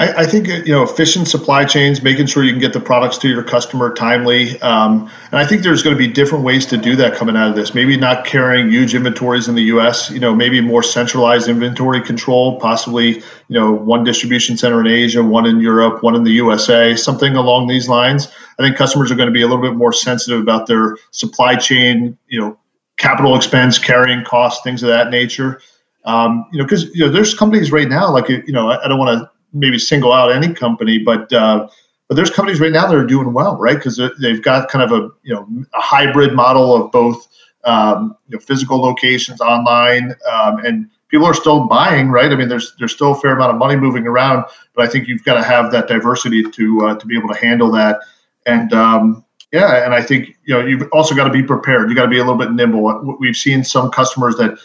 [0.00, 3.18] I, I think you know efficient supply chains, making sure you can get the products
[3.18, 6.78] to your customer timely, um, and I think there's going to be different ways to
[6.78, 7.74] do that coming out of this.
[7.74, 10.10] Maybe not carrying huge inventories in the U.S.
[10.10, 15.22] You know, maybe more centralized inventory control, possibly you know one distribution center in Asia,
[15.22, 18.26] one in Europe, one in the USA, something along these lines.
[18.58, 21.56] I think customers are going to be a little bit more sensitive about their supply
[21.56, 22.16] chain.
[22.26, 22.58] You know,
[22.96, 25.60] capital expense, carrying costs, things of that nature.
[26.06, 28.88] Um, you know, because you know, there's companies right now, like you know, I, I
[28.88, 31.68] don't want to maybe single out any company, but uh,
[32.08, 33.76] but there's companies right now that are doing well, right?
[33.76, 37.28] Because they've got kind of a you know a hybrid model of both
[37.64, 42.32] um, you know, physical locations, online, um, and people are still buying, right?
[42.32, 45.08] I mean, there's there's still a fair amount of money moving around, but I think
[45.08, 48.00] you've got to have that diversity to uh, to be able to handle that.
[48.46, 51.90] And um, yeah, and I think you know you've also got to be prepared.
[51.90, 53.16] You got to be a little bit nimble.
[53.18, 54.58] We've seen some customers that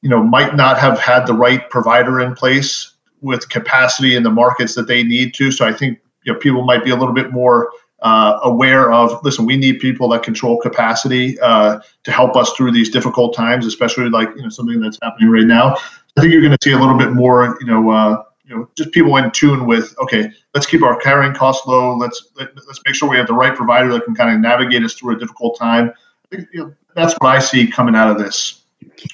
[0.00, 2.91] you know might not have had the right provider in place
[3.22, 5.50] with capacity in the markets that they need to.
[5.50, 7.70] So I think you know people might be a little bit more
[8.02, 9.24] uh, aware of.
[9.24, 13.64] Listen, we need people that control capacity uh, to help us through these difficult times,
[13.64, 15.76] especially like you know something that's happening right now.
[16.16, 18.68] I think you're going to see a little bit more, you know, uh, you know,
[18.76, 19.94] just people in tune with.
[20.00, 21.96] Okay, let's keep our carrying costs low.
[21.96, 24.34] Let's let, us let us make sure we have the right provider that can kind
[24.34, 25.90] of navigate us through a difficult time.
[25.90, 28.61] I think you know, that's what I see coming out of this.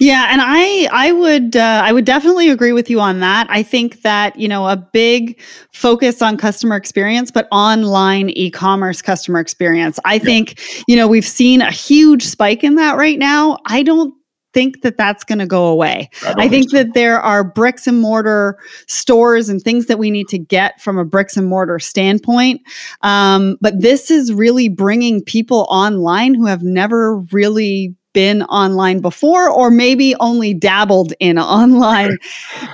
[0.01, 3.47] Yeah, and I I would uh, I would definitely agree with you on that.
[3.51, 5.41] I think that you know a big
[5.73, 9.99] focus on customer experience, but online e-commerce customer experience.
[10.05, 10.25] I yeah.
[10.25, 13.59] think you know we've seen a huge spike in that right now.
[13.67, 14.15] I don't
[14.55, 16.11] think that that's going to go away.
[16.25, 16.79] I, I think, so.
[16.79, 20.99] that there are bricks and mortar stores and things that we need to get from
[20.99, 22.61] a bricks and mortar standpoint.
[23.03, 29.51] Um, but this is really bringing people online who have never really been online before
[29.51, 32.19] or maybe only dabbled in online.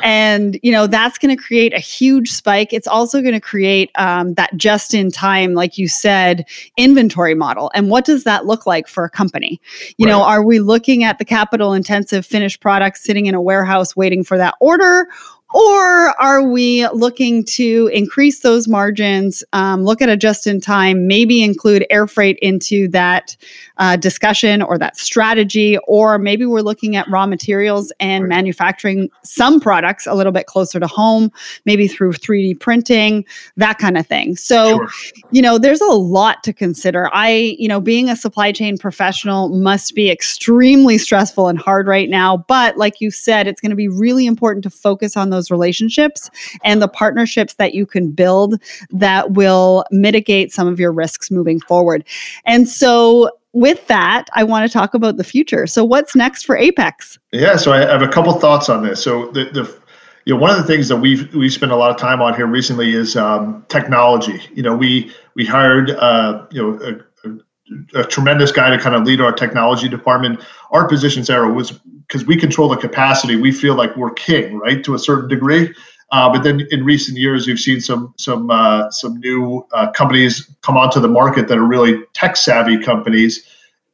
[0.02, 2.72] And you know that's going to create a huge spike.
[2.72, 7.70] It's also going to create um, that just in time like you said inventory model.
[7.74, 9.60] And what does that look like for a company?
[9.98, 10.12] You right.
[10.12, 14.24] know are we looking at the capital intensive finished products sitting in a warehouse waiting
[14.24, 15.06] for that order?
[15.54, 21.06] Or are we looking to increase those margins, um, look at a just in time,
[21.06, 23.36] maybe include air freight into that
[23.76, 25.78] uh, discussion or that strategy?
[25.86, 30.80] Or maybe we're looking at raw materials and manufacturing some products a little bit closer
[30.80, 31.30] to home,
[31.64, 33.24] maybe through 3D printing,
[33.56, 34.36] that kind of thing.
[34.36, 34.88] So, sure.
[35.30, 37.08] you know, there's a lot to consider.
[37.12, 42.08] I, you know, being a supply chain professional must be extremely stressful and hard right
[42.10, 42.38] now.
[42.48, 45.50] But like you said, it's going to be really important to focus on those those
[45.50, 46.30] relationships
[46.62, 48.60] and the partnerships that you can build
[48.90, 52.04] that will mitigate some of your risks moving forward.
[52.44, 55.66] And so with that, I want to talk about the future.
[55.66, 57.18] So, what's next for Apex?
[57.32, 59.02] Yeah, so I have a couple thoughts on this.
[59.02, 59.84] So, the, the
[60.26, 62.34] you know, one of the things that we've we've spent a lot of time on
[62.34, 64.40] here recently is um, technology.
[64.54, 66.78] You know, we we hired uh, you know
[67.24, 70.40] a, a, a, tremendous guy to kind of lead our technology department.
[70.72, 74.84] Our position, Sarah, was because we control the capacity, we feel like we're king, right,
[74.84, 75.72] to a certain degree.
[76.12, 80.48] Uh, but then in recent years, you've seen some some uh, some new uh, companies
[80.62, 83.44] come onto the market that are really tech savvy companies,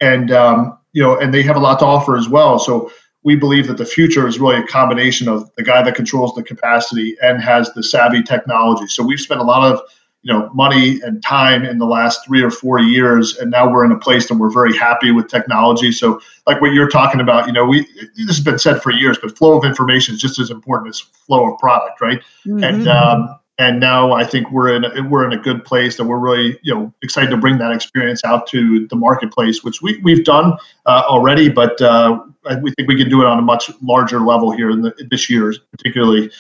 [0.01, 2.59] and um, you know, and they have a lot to offer as well.
[2.59, 2.91] So
[3.23, 6.43] we believe that the future is really a combination of the guy that controls the
[6.43, 8.87] capacity and has the savvy technology.
[8.87, 9.81] So we've spent a lot of
[10.23, 13.85] you know money and time in the last three or four years and now we're
[13.85, 17.47] in a place that we're very happy with technology so like what you're talking about
[17.47, 20.39] you know we this has been said for years but flow of information is just
[20.39, 22.63] as important as flow of product right mm-hmm.
[22.63, 26.09] and um, and now I think we're in a, we're in a good place and
[26.09, 30.01] we're really you know excited to bring that experience out to the marketplace, which we
[30.03, 30.55] we've done
[30.87, 32.21] uh, already, but uh,
[32.63, 35.29] we think we can do it on a much larger level here in the, this
[35.29, 36.31] year, particularly.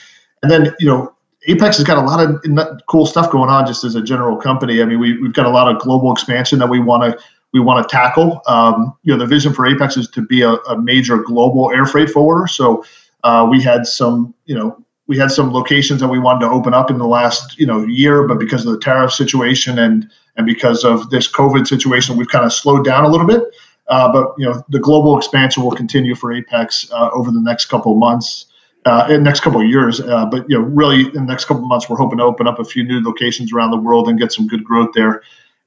[0.43, 1.14] And then you know
[1.47, 4.82] Apex has got a lot of cool stuff going on just as a general company.
[4.82, 7.61] I mean, we, we've got a lot of global expansion that we want to we
[7.61, 8.43] want to tackle.
[8.47, 11.84] Um, you know, the vision for Apex is to be a, a major global air
[11.84, 12.47] freight forwarder.
[12.47, 12.84] So
[13.24, 16.74] uh, we had some, you know, we had some locations that we wanted to open
[16.74, 20.47] up in the last, you know, year, but because of the tariff situation and and
[20.47, 23.43] because of this COVID situation, we've kind of slowed down a little bit.
[23.88, 27.66] Uh, but you know, the global expansion will continue for Apex uh, over the next
[27.66, 28.47] couple of months
[28.87, 30.01] uh, in the next couple of years.
[30.01, 32.47] Uh, but you know, really, in the next couple of months, we're hoping to open
[32.47, 35.22] up a few new locations around the world and get some good growth there.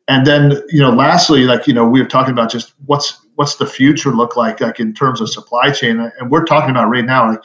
[0.07, 3.55] And then, you know, lastly, like you know, we were talking about just what's what's
[3.55, 7.05] the future look like, like in terms of supply chain, and we're talking about right
[7.05, 7.30] now.
[7.32, 7.41] Like,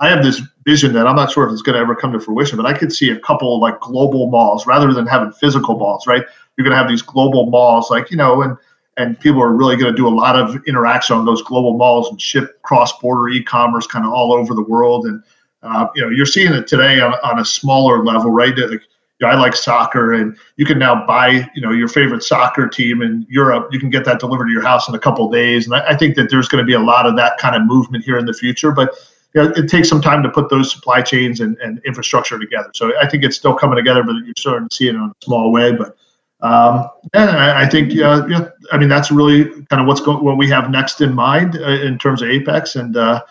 [0.00, 2.20] I have this vision that I'm not sure if it's going to ever come to
[2.20, 6.06] fruition, but I could see a couple like global malls rather than having physical malls.
[6.06, 6.24] Right,
[6.56, 8.56] you're going to have these global malls, like you know, and
[8.96, 12.08] and people are really going to do a lot of interaction on those global malls
[12.10, 15.06] and ship cross-border e-commerce kind of all over the world.
[15.06, 15.22] And
[15.62, 18.56] uh, you know, you're seeing it today on, on a smaller level, right?
[18.56, 18.82] Like,
[19.20, 22.68] you know, I like soccer, and you can now buy, you know, your favorite soccer
[22.68, 23.68] team in Europe.
[23.70, 25.96] You can get that delivered to your house in a couple days, and I, I
[25.96, 28.26] think that there's going to be a lot of that kind of movement here in
[28.26, 28.72] the future.
[28.72, 28.94] But
[29.34, 32.70] you know, it takes some time to put those supply chains and, and infrastructure together.
[32.74, 35.12] So I think it's still coming together, but you're starting to see it in a
[35.22, 35.72] small way.
[35.72, 35.96] But
[36.44, 40.36] um, yeah, I think uh, yeah, I mean that's really kind of what's going what
[40.36, 43.22] we have next in mind uh, in terms of Apex, and uh,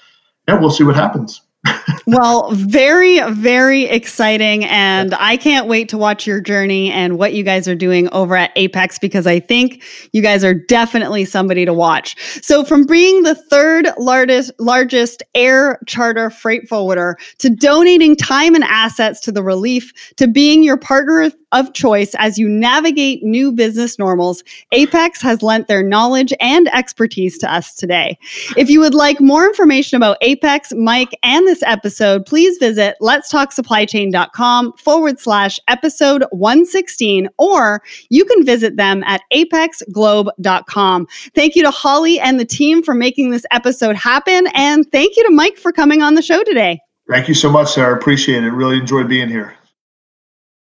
[0.47, 1.41] yeah, we'll see what happens
[2.07, 4.65] well, very, very exciting.
[4.65, 8.35] And I can't wait to watch your journey and what you guys are doing over
[8.35, 12.17] at Apex because I think you guys are definitely somebody to watch.
[12.43, 18.63] So, from being the third largest, largest air charter freight forwarder to donating time and
[18.65, 23.97] assets to the relief to being your partner of choice as you navigate new business
[23.97, 28.17] normals, Apex has lent their knowledge and expertise to us today.
[28.57, 34.73] If you would like more information about Apex, Mike, and this episode, please visit letstalksupplychain.com
[34.73, 41.07] forward slash episode 116, or you can visit them at apexglobe.com.
[41.35, 44.47] Thank you to Holly and the team for making this episode happen.
[44.53, 46.81] And thank you to Mike for coming on the show today.
[47.09, 47.95] Thank you so much, Sarah.
[47.95, 48.51] Appreciate it.
[48.51, 49.55] Really enjoyed being here.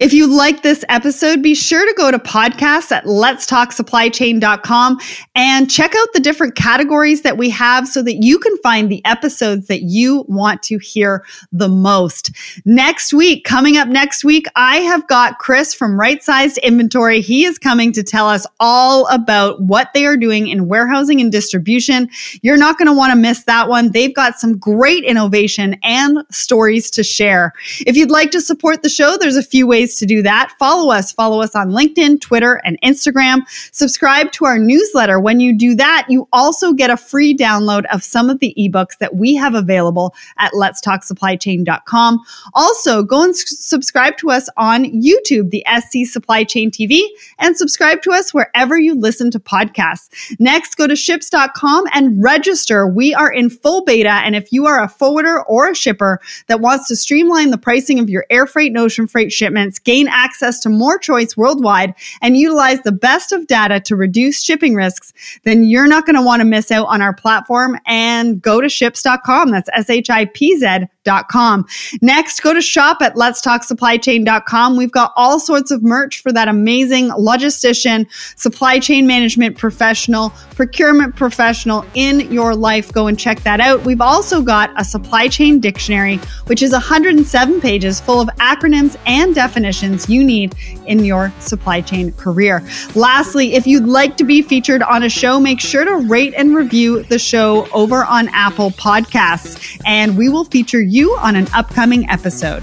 [0.00, 4.98] If you like this episode, be sure to go to podcasts at letstalksupplychain.com
[5.34, 9.02] and check out the different categories that we have so that you can find the
[9.06, 12.30] episodes that you want to hear the most.
[12.66, 17.22] Next week, coming up next week, I have got Chris from Right Sized Inventory.
[17.22, 21.32] He is coming to tell us all about what they are doing in warehousing and
[21.32, 22.10] distribution.
[22.42, 23.92] You're not going to want to miss that one.
[23.92, 27.54] They've got some great innovation and stories to share.
[27.86, 30.52] If you'd like to support the show, there's a few ways ways to do that.
[30.58, 31.12] Follow us.
[31.12, 33.42] Follow us on LinkedIn, Twitter, and Instagram.
[33.70, 35.20] Subscribe to our newsletter.
[35.20, 38.98] When you do that, you also get a free download of some of the ebooks
[38.98, 42.18] that we have available at letstalksupplychain.com.
[42.54, 47.02] Also, go and s- subscribe to us on YouTube, the SC Supply Chain TV,
[47.38, 50.08] and subscribe to us wherever you listen to podcasts.
[50.40, 52.88] Next, go to shipz.com and register.
[52.88, 54.22] We are in full beta.
[54.24, 58.00] And if you are a forwarder or a shipper that wants to streamline the pricing
[58.00, 62.36] of your air freight and ocean freight shipments, gain access to more choice worldwide, and
[62.36, 65.12] utilize the best of data to reduce shipping risks,
[65.42, 68.68] then you're not going to want to miss out on our platform and go to
[68.68, 69.50] shipz.com.
[69.50, 71.66] That's S H I P Z letstalksupplychain.com.
[72.02, 74.76] Next, go to shop at letstalksupplychain.com.
[74.76, 78.06] We've got all sorts of merch for that amazing logistician,
[78.38, 82.92] supply chain management professional, procurement professional in your life.
[82.92, 83.84] Go and check that out.
[83.84, 89.34] We've also got a supply chain dictionary, which is 107 pages full of acronyms and
[89.34, 90.54] definitions you need
[90.86, 92.62] in your supply chain career.
[92.94, 96.54] Lastly, if you'd like to be featured on a show, make sure to rate and
[96.54, 102.08] review the show over on Apple Podcasts, and we will feature you on an upcoming
[102.10, 102.62] episode.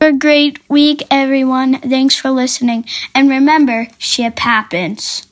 [0.00, 1.80] Have a great week, everyone.
[1.80, 2.84] Thanks for listening.
[3.14, 5.25] And remember, ship happens.